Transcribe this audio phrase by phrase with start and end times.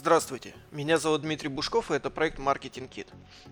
[0.00, 3.08] Здравствуйте, меня зовут Дмитрий Бушков, и это проект Marketing Kit.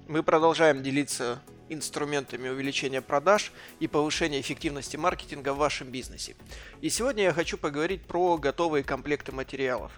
[0.06, 6.36] Мы продолжаем делиться инструментами увеличения продаж и повышения эффективности маркетинга в вашем бизнесе.
[6.80, 9.90] И сегодня я хочу поговорить про готовые комплекты материалов.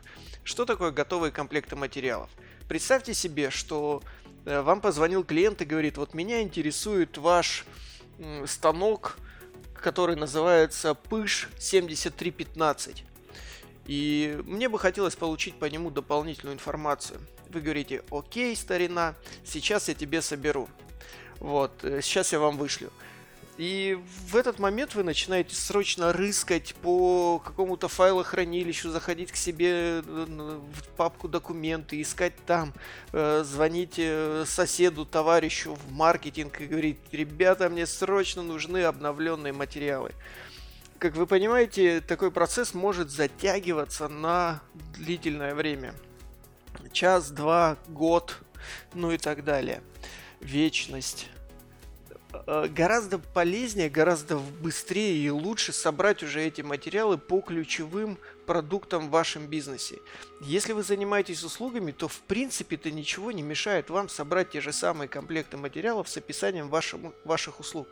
[0.42, 2.30] Что такое готовые комплекты материалов?
[2.66, 4.02] Представьте себе, что
[4.46, 7.66] э, вам позвонил клиент и говорит, вот меня интересует ваш
[8.46, 9.18] станок,
[9.74, 13.04] который называется Pыш 7315.
[13.88, 17.18] И мне бы хотелось получить по нему дополнительную информацию.
[17.48, 20.68] Вы говорите, окей, старина, сейчас я тебе соберу.
[21.40, 22.92] Вот, э, сейчас я вам вышлю.
[23.56, 30.02] И в этот момент вы начинаете срочно рыскать по какому-то файлохранилищу, заходить к себе э,
[30.04, 32.74] в папку документы, искать там,
[33.12, 33.98] э, звонить
[34.46, 40.12] соседу, товарищу в маркетинг и говорить, ребята, мне срочно нужны обновленные материалы.
[40.98, 44.60] Как вы понимаете, такой процесс может затягиваться на
[44.96, 45.94] длительное время.
[46.92, 48.36] Час, два, год,
[48.94, 49.80] ну и так далее.
[50.40, 51.28] Вечность.
[52.32, 58.18] Э, гораздо полезнее, гораздо быстрее и лучше собрать уже эти материалы по ключевым
[58.48, 59.98] продуктам в вашем бизнесе.
[60.40, 65.06] Если вы занимаетесь услугами, то в принципе-то ничего не мешает вам собрать те же самые
[65.06, 67.86] комплекты материалов с описанием вашему, ваших услуг.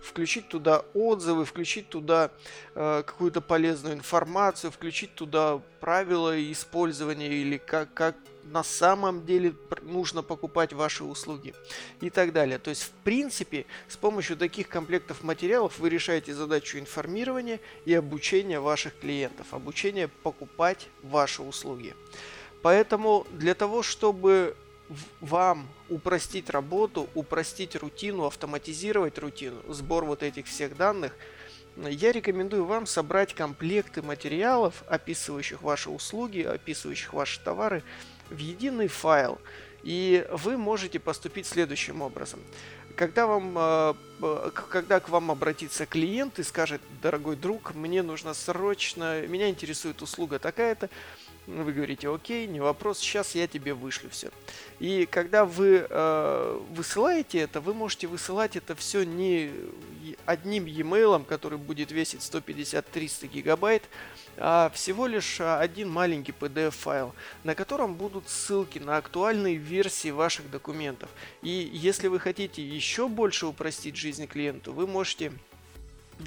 [0.00, 2.30] Включить туда отзывы, включить туда
[2.76, 8.14] э, какую-то полезную информацию, включить туда правила использования или как, как
[8.50, 11.54] на самом деле нужно покупать ваши услуги
[12.00, 12.58] и так далее.
[12.58, 18.60] То есть, в принципе, с помощью таких комплектов материалов вы решаете задачу информирования и обучения
[18.60, 21.94] ваших клиентов, обучения покупать ваши услуги.
[22.62, 24.56] Поэтому для того, чтобы
[25.20, 31.12] вам упростить работу, упростить рутину, автоматизировать рутину, сбор вот этих всех данных,
[31.76, 37.82] я рекомендую вам собрать комплекты материалов, описывающих ваши услуги, описывающих ваши товары,
[38.30, 39.38] в единый файл.
[39.82, 42.40] И вы можете поступить следующим образом.
[42.96, 43.94] Когда, вам, э,
[44.70, 50.38] когда к вам обратится клиент и скажет, дорогой друг, мне нужно срочно, меня интересует услуга
[50.38, 50.88] такая-то,
[51.46, 54.30] вы говорите, окей, не вопрос, сейчас я тебе вышлю все.
[54.80, 59.50] И когда вы э, высылаете это, вы можете высылать это все не
[60.24, 63.82] одним e-mail, который будет весить 150-300 гигабайт,
[64.36, 67.14] а всего лишь один маленький PDF-файл,
[67.44, 71.08] на котором будут ссылки на актуальные версии ваших документов.
[71.42, 75.32] И если вы хотите еще больше упростить жизнь клиенту, вы можете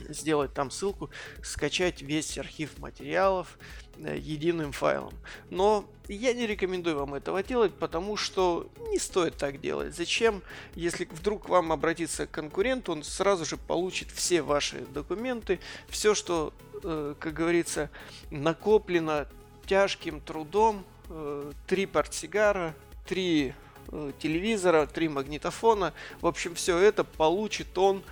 [0.08, 1.10] сделать там ссылку,
[1.44, 3.58] скачать весь архив материалов
[3.98, 5.14] э, единым файлом.
[5.50, 9.96] Но я не рекомендую вам этого делать, потому что не стоит так делать.
[9.96, 10.42] Зачем,
[10.76, 17.16] если вдруг вам обратится конкурент, он сразу же получит все ваши документы, все, что, э,
[17.20, 17.90] как говорится,
[18.32, 19.28] накоплено
[19.66, 22.76] тяжким трудом, э, три портсигара,
[23.06, 23.54] три
[24.20, 28.04] телевизора, три магнитофона, в общем, все это получит он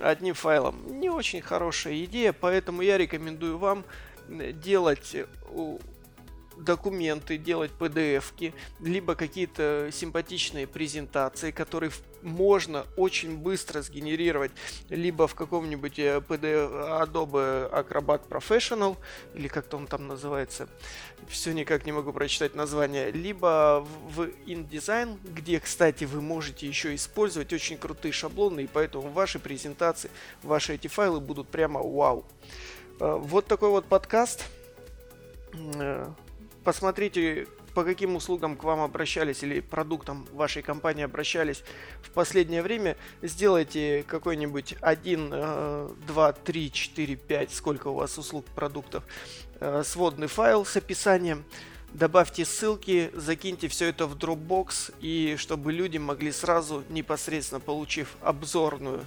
[0.00, 1.00] одним файлом.
[1.00, 3.84] Не очень хорошая идея, поэтому я рекомендую вам
[4.28, 5.16] делать
[6.56, 11.90] документы, делать PDF-ки, либо какие-то симпатичные презентации, которые
[12.22, 14.50] можно очень быстро сгенерировать
[14.88, 18.96] либо в каком-нибудь PDF э, Adobe Acrobat Professional,
[19.34, 20.68] или как-то он там называется,
[21.28, 27.52] все никак не могу прочитать название, либо в InDesign, где, кстати, вы можете еще использовать
[27.52, 30.10] очень крутые шаблоны, и поэтому ваши презентации,
[30.42, 32.24] ваши эти файлы будут прямо вау.
[32.98, 34.44] Э, вот такой вот подкаст
[35.52, 36.06] э,
[36.66, 41.62] посмотрите, по каким услугам к вам обращались или продуктам вашей компании обращались
[42.02, 42.96] в последнее время.
[43.22, 49.04] Сделайте какой-нибудь 1, 2, 3, 4, 5, сколько у вас услуг, продуктов,
[49.60, 51.44] э, сводный файл с описанием.
[51.92, 59.06] Добавьте ссылки, закиньте все это в Dropbox, и чтобы люди могли сразу, непосредственно получив обзорную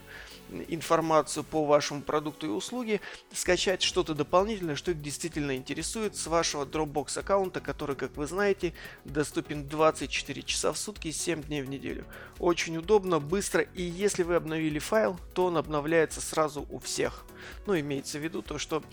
[0.68, 3.02] информацию по вашему продукту и услуге,
[3.34, 8.74] скачать что-то дополнительное, что их действительно интересует с вашего Dropbox аккаунта, который, как вы знаете,
[9.06, 12.06] доступен 24 часа в сутки, 7 дней в неделю.
[12.40, 17.26] Очень удобно, быстро, и если вы обновили файл, то он обновляется сразу у всех.
[17.66, 18.84] Ну, имеется в виду то, что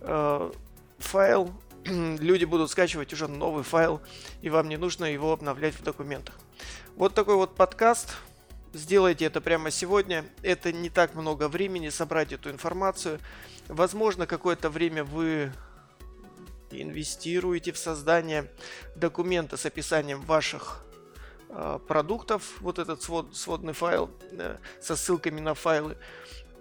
[0.00, 0.52] э,
[0.98, 1.52] файл
[1.84, 4.00] люди будут скачивать уже новый файл,
[4.42, 6.34] и вам не нужно его обновлять в документах.
[6.96, 8.16] Вот такой вот подкаст.
[8.76, 10.26] Сделайте это прямо сегодня.
[10.42, 13.20] Это не так много времени собрать эту информацию.
[13.68, 15.50] Возможно, какое-то время вы
[16.70, 18.50] инвестируете в создание
[18.94, 20.84] документа с описанием ваших
[21.48, 25.96] э, продуктов, вот этот свод, сводный файл э, со ссылками на файлы.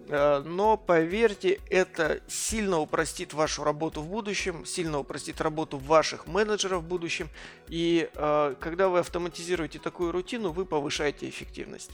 [0.08, 6.84] Э, но поверьте, это сильно упростит вашу работу в будущем, сильно упростит работу ваших менеджеров
[6.84, 7.30] в будущем.
[7.68, 11.92] И э, когда вы автоматизируете такую рутину, вы повышаете эффективность.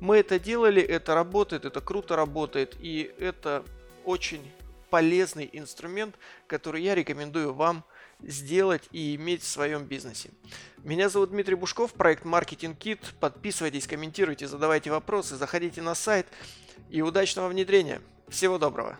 [0.00, 3.64] Мы это делали, это работает, это круто работает, и это
[4.04, 4.50] очень
[4.88, 6.16] полезный инструмент,
[6.46, 7.84] который я рекомендую вам
[8.22, 10.30] сделать и иметь в своем бизнесе.
[10.84, 13.00] Меня зовут Дмитрий Бушков, проект Marketing Kit.
[13.20, 16.26] Подписывайтесь, комментируйте, задавайте вопросы, заходите на сайт
[16.88, 18.00] и удачного внедрения.
[18.28, 18.98] Всего доброго!